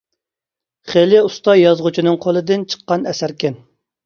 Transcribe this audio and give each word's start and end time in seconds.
خېلى 0.93 1.19
ئۇستا 1.25 1.55
يازغۇچىنىڭ 1.59 2.19
قولىدىن 2.25 2.65
چىققان 2.73 3.07
ئەسەركەن. 3.13 3.63